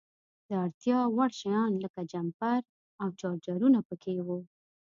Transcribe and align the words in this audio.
د 0.47 0.49
اړتیا 0.63 0.99
وړ 1.15 1.29
شیان 1.39 1.71
لکه 1.83 2.01
جمپر 2.11 2.61
او 3.01 3.07
چارجرونه 3.19 3.79
په 3.87 3.93
کې 4.01 4.13
وو. 4.27 4.39